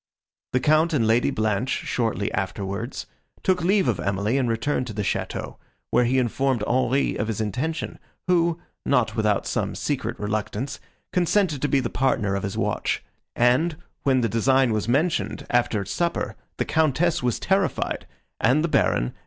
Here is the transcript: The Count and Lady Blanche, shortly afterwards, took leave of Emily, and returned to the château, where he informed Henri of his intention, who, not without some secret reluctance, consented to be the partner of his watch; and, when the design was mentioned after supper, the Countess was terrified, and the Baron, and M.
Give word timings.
The 0.53 0.59
Count 0.59 0.93
and 0.93 1.05
Lady 1.05 1.29
Blanche, 1.29 1.69
shortly 1.69 2.31
afterwards, 2.31 3.05
took 3.43 3.61
leave 3.63 3.87
of 3.87 3.99
Emily, 3.99 4.35
and 4.35 4.49
returned 4.49 4.87
to 4.87 4.93
the 4.93 5.03
château, 5.03 5.57
where 5.91 6.05
he 6.05 6.17
informed 6.17 6.63
Henri 6.65 7.15
of 7.17 7.27
his 7.27 7.39
intention, 7.39 7.99
who, 8.25 8.59
not 8.83 9.15
without 9.15 9.45
some 9.45 9.75
secret 9.75 10.19
reluctance, 10.19 10.79
consented 11.13 11.61
to 11.61 11.67
be 11.69 11.79
the 11.79 11.91
partner 11.91 12.33
of 12.33 12.41
his 12.41 12.57
watch; 12.57 13.03
and, 13.35 13.77
when 14.01 14.21
the 14.21 14.27
design 14.27 14.73
was 14.73 14.87
mentioned 14.89 15.45
after 15.51 15.85
supper, 15.85 16.35
the 16.57 16.65
Countess 16.65 17.21
was 17.21 17.37
terrified, 17.39 18.07
and 18.39 18.63
the 18.63 18.67
Baron, 18.67 19.03
and 19.03 19.09
M. 19.09 19.13